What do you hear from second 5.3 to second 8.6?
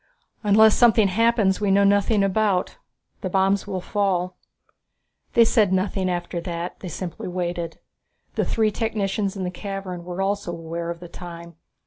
They said nothing after that they simply waited. The